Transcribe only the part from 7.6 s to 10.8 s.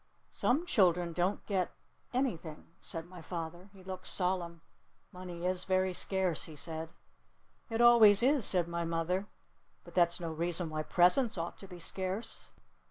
"It always is," said my mother. "But that's no reason